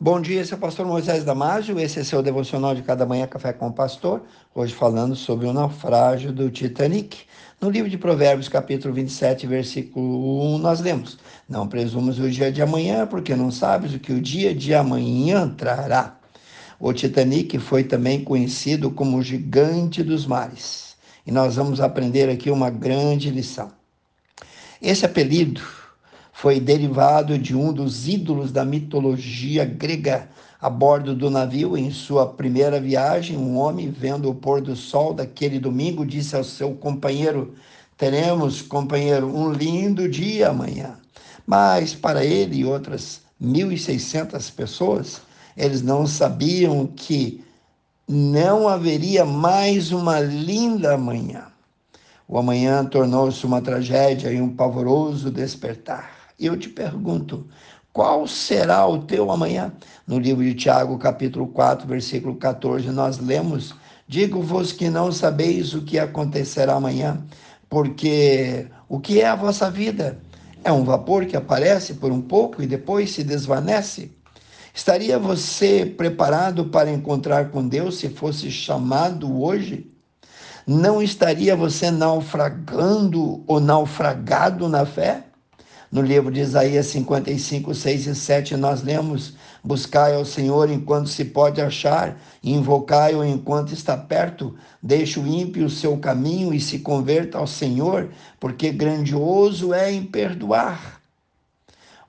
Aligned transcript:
Bom 0.00 0.20
dia, 0.20 0.40
esse 0.40 0.52
é 0.52 0.56
o 0.56 0.60
pastor 0.60 0.86
Moisés 0.86 1.24
Damásio, 1.24 1.76
esse 1.80 1.98
é 1.98 2.04
seu 2.04 2.22
devocional 2.22 2.72
de 2.72 2.82
cada 2.82 3.04
manhã 3.04 3.26
Café 3.26 3.52
com 3.52 3.66
o 3.66 3.72
Pastor, 3.72 4.22
hoje 4.54 4.72
falando 4.72 5.16
sobre 5.16 5.48
o 5.48 5.52
naufrágio 5.52 6.30
do 6.30 6.48
Titanic. 6.52 7.22
No 7.60 7.68
livro 7.68 7.90
de 7.90 7.98
Provérbios, 7.98 8.48
capítulo 8.48 8.94
27, 8.94 9.44
versículo 9.48 10.54
1, 10.54 10.58
nós 10.58 10.78
lemos, 10.78 11.18
não 11.48 11.66
presumas 11.66 12.20
o 12.20 12.30
dia 12.30 12.52
de 12.52 12.62
amanhã, 12.62 13.08
porque 13.08 13.34
não 13.34 13.50
sabes 13.50 13.92
o 13.92 13.98
que 13.98 14.12
o 14.12 14.20
dia 14.20 14.54
de 14.54 14.72
amanhã 14.72 15.48
trará. 15.48 16.16
O 16.78 16.92
Titanic 16.92 17.58
foi 17.58 17.82
também 17.82 18.22
conhecido 18.22 18.92
como 18.92 19.16
o 19.18 19.22
gigante 19.22 20.04
dos 20.04 20.24
mares, 20.24 20.94
e 21.26 21.32
nós 21.32 21.56
vamos 21.56 21.80
aprender 21.80 22.30
aqui 22.30 22.52
uma 22.52 22.70
grande 22.70 23.30
lição. 23.30 23.72
Esse 24.80 25.04
apelido 25.04 25.60
foi 26.40 26.60
derivado 26.60 27.36
de 27.36 27.52
um 27.52 27.72
dos 27.72 28.06
ídolos 28.06 28.52
da 28.52 28.64
mitologia 28.64 29.64
grega. 29.64 30.28
A 30.60 30.70
bordo 30.70 31.12
do 31.12 31.28
navio, 31.28 31.76
em 31.76 31.90
sua 31.90 32.28
primeira 32.28 32.80
viagem, 32.80 33.36
um 33.36 33.56
homem, 33.58 33.90
vendo 33.90 34.30
o 34.30 34.34
pôr 34.34 34.60
do 34.60 34.76
sol 34.76 35.12
daquele 35.12 35.58
domingo, 35.58 36.06
disse 36.06 36.36
ao 36.36 36.44
seu 36.44 36.74
companheiro: 36.76 37.54
Teremos, 37.96 38.62
companheiro, 38.62 39.26
um 39.26 39.50
lindo 39.50 40.08
dia 40.08 40.50
amanhã. 40.50 40.96
Mas 41.44 41.92
para 41.92 42.24
ele 42.24 42.58
e 42.58 42.64
outras 42.64 43.20
1.600 43.42 44.54
pessoas, 44.54 45.20
eles 45.56 45.82
não 45.82 46.06
sabiam 46.06 46.86
que 46.86 47.44
não 48.08 48.68
haveria 48.68 49.24
mais 49.24 49.90
uma 49.90 50.20
linda 50.20 50.96
manhã. 50.96 51.46
O 52.28 52.38
amanhã 52.38 52.84
tornou-se 52.84 53.44
uma 53.44 53.60
tragédia 53.60 54.30
e 54.30 54.40
um 54.40 54.54
pavoroso 54.54 55.32
despertar. 55.32 56.17
Eu 56.38 56.56
te 56.56 56.68
pergunto, 56.68 57.48
qual 57.92 58.28
será 58.28 58.86
o 58.86 58.98
teu 58.98 59.32
amanhã? 59.32 59.72
No 60.06 60.20
livro 60.20 60.44
de 60.44 60.54
Tiago, 60.54 60.96
capítulo 60.98 61.48
4, 61.48 61.84
versículo 61.88 62.36
14, 62.36 62.88
nós 62.90 63.18
lemos: 63.18 63.74
Digo-vos 64.06 64.72
que 64.72 64.88
não 64.88 65.10
sabeis 65.10 65.74
o 65.74 65.82
que 65.82 65.98
acontecerá 65.98 66.74
amanhã, 66.74 67.26
porque 67.68 68.68
o 68.88 69.00
que 69.00 69.20
é 69.20 69.26
a 69.26 69.34
vossa 69.34 69.68
vida? 69.68 70.20
É 70.62 70.70
um 70.70 70.84
vapor 70.84 71.26
que 71.26 71.36
aparece 71.36 71.94
por 71.94 72.12
um 72.12 72.22
pouco 72.22 72.62
e 72.62 72.68
depois 72.68 73.10
se 73.10 73.24
desvanece? 73.24 74.12
Estaria 74.72 75.18
você 75.18 75.84
preparado 75.84 76.66
para 76.66 76.88
encontrar 76.88 77.50
com 77.50 77.66
Deus 77.66 77.98
se 77.98 78.10
fosse 78.10 78.48
chamado 78.48 79.42
hoje? 79.42 79.90
Não 80.64 81.02
estaria 81.02 81.56
você 81.56 81.90
naufragando 81.90 83.42
ou 83.44 83.58
naufragado 83.58 84.68
na 84.68 84.86
fé? 84.86 85.27
No 85.90 86.02
livro 86.02 86.30
de 86.30 86.40
Isaías 86.40 86.86
55, 86.88 87.74
6 87.74 88.06
e 88.08 88.14
7, 88.14 88.56
nós 88.56 88.82
lemos: 88.82 89.34
Buscai 89.64 90.14
ao 90.14 90.24
Senhor 90.24 90.70
enquanto 90.70 91.08
se 91.08 91.24
pode 91.24 91.62
achar, 91.62 92.20
invocai-o 92.44 93.24
enquanto 93.24 93.72
está 93.72 93.96
perto. 93.96 94.54
Deixe 94.82 95.18
o 95.18 95.26
ímpio 95.26 95.64
o 95.64 95.70
seu 95.70 95.96
caminho 95.96 96.52
e 96.52 96.60
se 96.60 96.80
converta 96.80 97.38
ao 97.38 97.46
Senhor, 97.46 98.10
porque 98.38 98.70
grandioso 98.70 99.72
é 99.72 99.90
em 99.90 100.04
perdoar. 100.04 101.00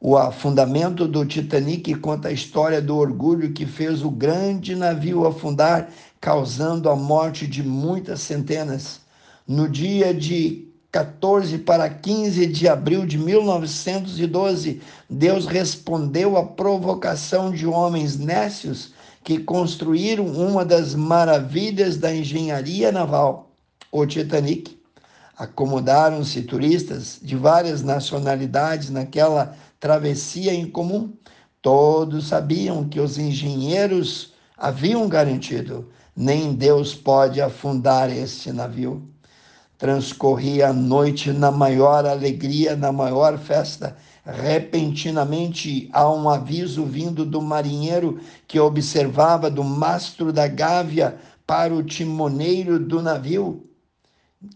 O 0.00 0.16
afundamento 0.16 1.06
do 1.06 1.26
Titanic 1.26 1.94
conta 1.96 2.28
a 2.28 2.32
história 2.32 2.80
do 2.80 2.96
orgulho 2.96 3.52
que 3.52 3.66
fez 3.66 4.02
o 4.02 4.10
grande 4.10 4.74
navio 4.74 5.26
afundar, 5.26 5.90
causando 6.18 6.88
a 6.88 6.96
morte 6.96 7.46
de 7.46 7.62
muitas 7.62 8.20
centenas. 8.20 9.00
No 9.46 9.68
dia 9.68 10.14
de 10.14 10.65
14 10.96 11.58
para 11.58 11.90
15 11.90 12.46
de 12.46 12.66
abril 12.66 13.04
de 13.04 13.18
1912, 13.18 14.80
Deus 15.10 15.44
respondeu 15.44 16.38
à 16.38 16.42
provocação 16.42 17.50
de 17.50 17.66
homens 17.66 18.18
nécios 18.18 18.94
que 19.22 19.36
construíram 19.36 20.24
uma 20.24 20.64
das 20.64 20.94
maravilhas 20.94 21.98
da 21.98 22.14
engenharia 22.14 22.90
naval, 22.90 23.50
o 23.92 24.06
Titanic. 24.06 24.80
Acomodaram-se 25.36 26.40
turistas 26.40 27.18
de 27.20 27.36
várias 27.36 27.82
nacionalidades 27.82 28.88
naquela 28.88 29.54
travessia 29.78 30.54
em 30.54 30.64
comum. 30.64 31.12
Todos 31.60 32.28
sabiam 32.28 32.88
que 32.88 33.00
os 33.00 33.18
engenheiros 33.18 34.32
haviam 34.56 35.06
garantido: 35.10 35.90
nem 36.16 36.54
Deus 36.54 36.94
pode 36.94 37.38
afundar 37.42 38.10
este 38.10 38.50
navio 38.50 39.06
transcorria 39.78 40.68
a 40.68 40.72
noite 40.72 41.32
na 41.32 41.50
maior 41.50 42.06
alegria, 42.06 42.74
na 42.76 42.90
maior 42.90 43.38
festa. 43.38 43.96
Repentinamente 44.24 45.88
há 45.92 46.10
um 46.10 46.28
aviso 46.28 46.84
vindo 46.84 47.24
do 47.24 47.40
marinheiro 47.40 48.18
que 48.48 48.58
observava 48.58 49.50
do 49.50 49.62
mastro 49.62 50.32
da 50.32 50.48
gávea 50.48 51.16
para 51.46 51.74
o 51.74 51.82
timoneiro 51.82 52.78
do 52.78 53.00
navio. 53.00 53.64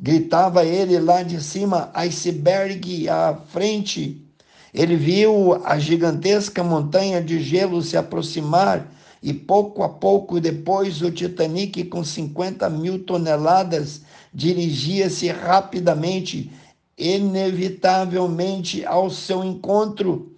Gritava 0.01 0.65
ele 0.65 0.99
lá 0.99 1.23
de 1.23 1.43
cima, 1.43 1.91
iceberg 1.95 3.09
à 3.09 3.39
frente. 3.49 4.25
Ele 4.73 4.97
viu 4.97 5.61
a 5.65 5.79
gigantesca 5.79 6.63
montanha 6.63 7.23
de 7.23 7.43
gelo 7.43 7.83
se 7.83 7.97
aproximar 7.97 8.87
e 9.23 9.35
pouco 9.35 9.83
a 9.83 9.89
pouco 9.89 10.41
depois 10.41 11.03
o 11.03 11.11
Titanic, 11.11 11.85
com 11.85 12.03
50 12.03 12.69
mil 12.71 13.05
toneladas, 13.05 14.03
dirigia-se 14.33 15.29
rapidamente, 15.29 16.51
inevitavelmente, 16.97 18.85
ao 18.85 19.11
seu 19.11 19.45
encontro. 19.45 20.35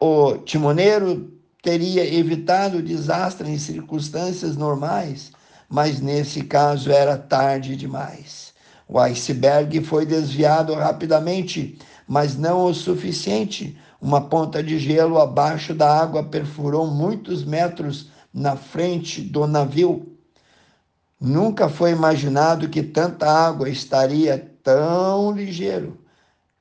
O 0.00 0.38
timoneiro 0.38 1.32
teria 1.62 2.04
evitado 2.04 2.78
o 2.78 2.82
desastre 2.82 3.50
em 3.50 3.58
circunstâncias 3.58 4.56
normais, 4.56 5.32
mas 5.68 6.00
nesse 6.00 6.44
caso 6.44 6.90
era 6.90 7.16
tarde 7.16 7.76
demais. 7.76 8.54
O 8.88 8.98
iceberg 8.98 9.82
foi 9.82 10.04
desviado 10.06 10.74
rapidamente, 10.74 11.78
mas 12.06 12.36
não 12.36 12.66
o 12.66 12.74
suficiente. 12.74 13.76
Uma 14.00 14.28
ponta 14.28 14.62
de 14.62 14.78
gelo 14.78 15.18
abaixo 15.18 15.74
da 15.74 16.00
água 16.00 16.22
perfurou 16.22 16.86
muitos 16.86 17.44
metros 17.44 18.10
na 18.34 18.56
frente 18.56 19.22
do 19.22 19.46
navio. 19.46 20.12
Nunca 21.20 21.68
foi 21.68 21.92
imaginado 21.92 22.68
que 22.68 22.82
tanta 22.82 23.30
água 23.30 23.68
estaria 23.68 24.52
tão 24.62 25.30
ligeiro 25.30 25.96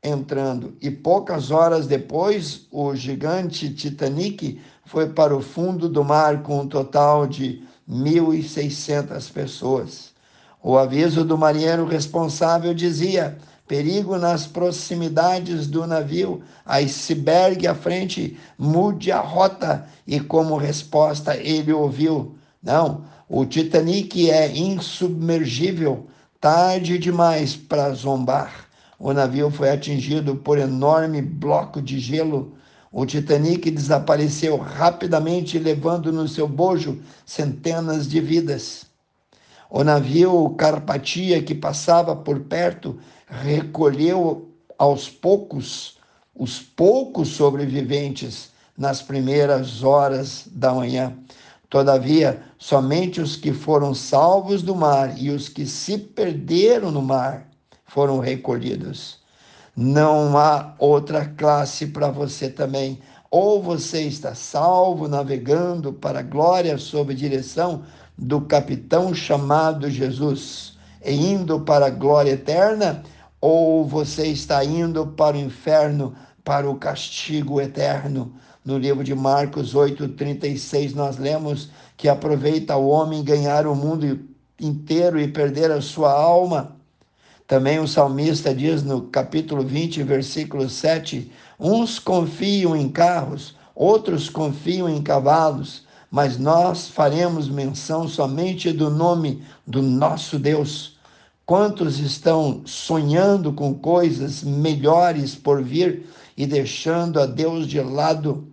entrando. 0.04 0.76
E 0.82 0.92
poucas 0.92 1.50
horas 1.50 1.88
depois, 1.88 2.68
o 2.72 2.94
gigante 2.94 3.74
Titanic 3.74 4.62
foi 4.86 5.10
para 5.10 5.36
o 5.36 5.42
fundo 5.42 5.90
do 5.90 6.04
mar 6.04 6.44
com 6.44 6.60
um 6.60 6.68
total 6.68 7.26
de 7.26 7.64
1.600 7.90 9.32
pessoas. 9.32 10.14
O 10.62 10.78
aviso 10.78 11.26
do 11.26 11.38
marinheiro 11.38 11.86
responsável 11.86 12.74
dizia: 12.74 13.38
perigo 13.68 14.18
nas 14.18 14.46
proximidades 14.46 15.68
do 15.68 15.88
navio, 15.88 16.42
iceberg 16.66 17.68
à 17.68 17.74
frente, 17.74 18.38
mude 18.58 19.12
a 19.12 19.20
rota. 19.20 19.88
E 20.06 20.20
como 20.20 20.58
resposta, 20.58 21.36
ele 21.36 21.72
ouviu: 21.72 22.36
não, 22.62 23.04
o 23.30 23.46
Titanic 23.46 24.30
é 24.30 24.56
insubmergível, 24.56 26.08
tarde 26.40 26.98
demais 26.98 27.56
para 27.56 27.94
zombar. 27.94 28.68
O 29.00 29.12
navio 29.12 29.50
foi 29.50 29.70
atingido 29.70 30.36
por 30.36 30.58
enorme 30.58 31.22
bloco 31.22 31.82
de 31.82 32.00
gelo. 32.00 32.54
O 32.92 33.06
Titanic 33.06 33.72
desapareceu 33.72 34.56
rapidamente, 34.56 35.58
levando 35.58 36.12
no 36.12 36.28
seu 36.28 36.48
bojo 36.48 37.02
centenas 37.26 38.08
de 38.08 38.22
vidas. 38.22 38.86
O 39.70 39.84
navio 39.84 40.52
Carpatia, 40.52 41.42
que 41.42 41.56
passava 41.56 42.16
por 42.16 42.42
perto, 42.42 43.00
recolheu 43.42 44.50
aos 44.78 45.10
poucos 45.10 45.98
os 46.36 46.60
poucos 46.60 47.30
sobreviventes 47.30 48.52
nas 48.76 49.02
primeiras 49.02 49.84
horas 49.84 50.48
da 50.52 50.74
manhã. 50.74 51.16
Todavia, 51.70 52.42
somente 52.58 53.22
os 53.22 53.36
que 53.36 53.54
foram 53.54 53.94
salvos 53.94 54.64
do 54.64 54.76
mar 54.76 55.16
e 55.18 55.30
os 55.30 55.48
que 55.48 55.66
se 55.66 55.98
perderam 55.98 56.92
no 56.92 57.02
mar 57.02 57.48
foram 57.86 58.20
recolhidos. 58.20 59.20
Não 59.76 60.38
há 60.38 60.74
outra 60.78 61.26
classe 61.26 61.88
para 61.88 62.10
você 62.10 62.50
também. 62.50 63.00
Ou 63.30 63.62
você 63.62 64.02
está 64.04 64.36
salvo 64.36 65.08
navegando 65.08 65.94
para 65.94 66.20
a 66.20 66.24
glória 66.24 66.78
sob 66.78 67.14
direção 67.16 67.84
do 68.18 68.42
capitão 68.42 69.14
chamado 69.14 69.90
Jesus 69.90 70.78
e 71.04 71.12
indo 71.12 71.60
para 71.62 71.88
a 71.88 71.90
glória 71.90 72.32
eterna, 72.32 73.04
ou 73.46 73.86
você 73.86 74.28
está 74.28 74.64
indo 74.64 75.06
para 75.06 75.36
o 75.36 75.40
inferno, 75.42 76.16
para 76.46 76.70
o 76.70 76.78
castigo 76.78 77.60
eterno. 77.60 78.32
No 78.64 78.78
livro 78.78 79.04
de 79.04 79.14
Marcos 79.14 79.76
8:36 79.76 80.94
nós 80.94 81.18
lemos 81.18 81.70
que 81.98 82.08
aproveita 82.08 82.78
o 82.78 82.88
homem 82.88 83.22
ganhar 83.22 83.68
o 83.68 83.76
mundo 83.76 84.18
inteiro 84.58 85.20
e 85.20 85.28
perder 85.28 85.72
a 85.72 85.82
sua 85.82 86.14
alma. 86.14 86.78
Também 87.46 87.80
o 87.80 87.88
salmista 87.88 88.56
diz 88.56 88.82
no 88.82 89.02
capítulo 89.02 89.62
20, 89.62 90.04
versículo 90.04 90.70
7: 90.70 91.30
Uns 91.60 92.00
confiam 92.00 92.74
em 92.74 92.88
carros, 92.88 93.58
outros 93.76 94.30
confiam 94.30 94.88
em 94.88 95.02
cavalos, 95.02 95.84
mas 96.10 96.38
nós 96.38 96.88
faremos 96.88 97.50
menção 97.50 98.08
somente 98.08 98.72
do 98.72 98.90
nome 98.90 99.44
do 99.68 99.82
nosso 99.82 100.40
Deus. 100.40 100.93
Quantos 101.46 102.00
estão 102.00 102.62
sonhando 102.66 103.52
com 103.52 103.74
coisas 103.74 104.44
melhores 104.44 105.36
por 105.36 105.62
vir 105.62 106.06
e 106.38 106.46
deixando 106.46 107.20
a 107.20 107.26
Deus 107.26 107.68
de 107.68 107.82
lado? 107.82 108.48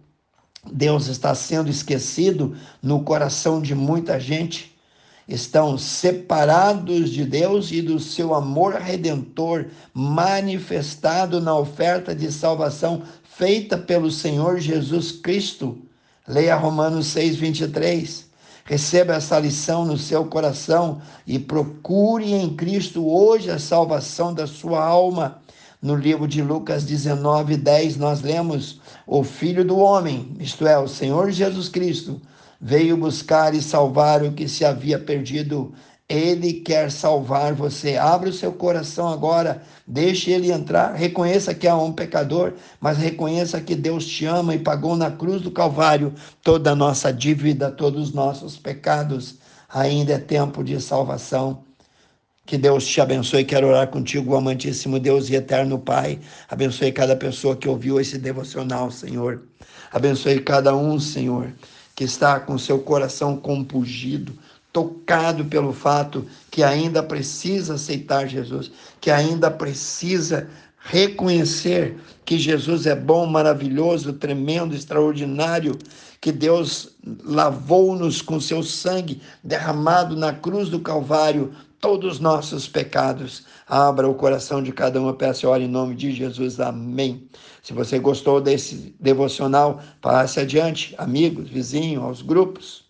Deus 0.72 1.06
está 1.06 1.32
sendo 1.32 1.70
esquecido 1.70 2.56
no 2.82 3.04
coração 3.04 3.62
de 3.62 3.76
muita 3.76 4.18
gente. 4.18 4.76
Estão 5.28 5.78
separados 5.78 7.10
de 7.10 7.24
Deus 7.24 7.70
e 7.70 7.80
do 7.80 8.00
seu 8.00 8.34
amor 8.34 8.74
redentor 8.74 9.66
manifestado 9.94 11.40
na 11.40 11.56
oferta 11.56 12.12
de 12.12 12.32
salvação 12.32 13.04
feita 13.22 13.78
pelo 13.78 14.10
Senhor 14.10 14.58
Jesus 14.58 15.12
Cristo. 15.12 15.78
Leia 16.26 16.56
Romanos 16.56 17.06
6, 17.06 17.36
23. 17.36 18.29
Receba 18.64 19.14
essa 19.14 19.38
lição 19.38 19.84
no 19.84 19.96
seu 19.96 20.24
coração 20.24 21.00
e 21.26 21.38
procure 21.38 22.32
em 22.32 22.54
Cristo 22.54 23.06
hoje 23.06 23.50
a 23.50 23.58
salvação 23.58 24.32
da 24.32 24.46
sua 24.46 24.84
alma. 24.84 25.40
No 25.82 25.96
livro 25.96 26.28
de 26.28 26.42
Lucas 26.42 26.84
19, 26.84 27.56
10, 27.56 27.96
nós 27.96 28.20
lemos: 28.20 28.80
O 29.06 29.24
Filho 29.24 29.64
do 29.64 29.78
Homem, 29.78 30.36
isto 30.38 30.66
é, 30.66 30.78
o 30.78 30.86
Senhor 30.86 31.30
Jesus 31.30 31.68
Cristo, 31.68 32.20
veio 32.60 32.96
buscar 32.96 33.54
e 33.54 33.62
salvar 33.62 34.22
o 34.22 34.32
que 34.32 34.46
se 34.46 34.64
havia 34.64 34.98
perdido. 34.98 35.72
Ele 36.10 36.54
quer 36.54 36.90
salvar 36.90 37.54
você. 37.54 37.96
Abra 37.96 38.30
o 38.30 38.32
seu 38.32 38.52
coração 38.52 39.06
agora, 39.06 39.62
deixe 39.86 40.32
ele 40.32 40.50
entrar. 40.50 40.92
Reconheça 40.92 41.54
que 41.54 41.68
é 41.68 41.72
um 41.72 41.92
pecador, 41.92 42.54
mas 42.80 42.98
reconheça 42.98 43.60
que 43.60 43.76
Deus 43.76 44.04
te 44.04 44.26
ama 44.26 44.52
e 44.52 44.58
pagou 44.58 44.96
na 44.96 45.12
cruz 45.12 45.40
do 45.40 45.52
Calvário 45.52 46.12
toda 46.42 46.72
a 46.72 46.74
nossa 46.74 47.12
dívida, 47.12 47.70
todos 47.70 48.08
os 48.08 48.12
nossos 48.12 48.56
pecados. 48.56 49.36
Ainda 49.72 50.14
é 50.14 50.18
tempo 50.18 50.64
de 50.64 50.80
salvação. 50.80 51.62
Que 52.44 52.58
Deus 52.58 52.84
te 52.84 53.00
abençoe. 53.00 53.44
Quero 53.44 53.68
orar 53.68 53.86
contigo, 53.86 54.34
amantíssimo 54.34 54.98
Deus 54.98 55.30
e 55.30 55.36
eterno 55.36 55.78
Pai. 55.78 56.18
Abençoe 56.48 56.90
cada 56.90 57.14
pessoa 57.14 57.54
que 57.54 57.68
ouviu 57.68 58.00
esse 58.00 58.18
devocional, 58.18 58.90
Senhor. 58.90 59.42
Abençoe 59.92 60.40
cada 60.40 60.74
um, 60.74 60.98
Senhor, 60.98 61.52
que 61.94 62.02
está 62.02 62.40
com 62.40 62.58
seu 62.58 62.80
coração 62.80 63.36
compungido 63.36 64.36
tocado 64.72 65.44
pelo 65.44 65.72
fato 65.72 66.26
que 66.50 66.62
ainda 66.62 67.02
precisa 67.02 67.74
aceitar 67.74 68.28
Jesus, 68.28 68.70
que 69.00 69.10
ainda 69.10 69.50
precisa 69.50 70.48
reconhecer 70.78 71.96
que 72.24 72.38
Jesus 72.38 72.86
é 72.86 72.94
bom, 72.94 73.26
maravilhoso, 73.26 74.12
tremendo, 74.14 74.74
extraordinário, 74.74 75.76
que 76.20 76.32
Deus 76.32 76.96
lavou-nos 77.24 78.22
com 78.22 78.40
seu 78.40 78.62
sangue 78.62 79.20
derramado 79.42 80.16
na 80.16 80.32
cruz 80.32 80.68
do 80.68 80.80
Calvário 80.80 81.52
todos 81.80 82.14
os 82.14 82.20
nossos 82.20 82.68
pecados. 82.68 83.44
Abra 83.66 84.08
o 84.08 84.14
coração 84.14 84.62
de 84.62 84.72
cada 84.72 85.00
uma, 85.00 85.14
peça 85.14 85.46
e 85.46 85.48
ore 85.48 85.64
em 85.64 85.68
nome 85.68 85.94
de 85.94 86.12
Jesus. 86.12 86.60
Amém. 86.60 87.28
Se 87.62 87.72
você 87.72 87.98
gostou 87.98 88.40
desse 88.40 88.94
devocional, 89.00 89.82
passe 90.00 90.40
adiante, 90.40 90.94
amigos, 90.98 91.48
vizinhos, 91.48 92.04
aos 92.04 92.22
grupos. 92.22 92.89